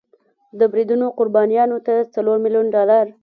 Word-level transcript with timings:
د 0.59 0.61
بریدونو 0.71 1.05
قربانیانو 1.19 1.77
ته 1.87 1.93
څلور 2.13 2.37
میلیون 2.43 2.67
ډالر 2.75 3.05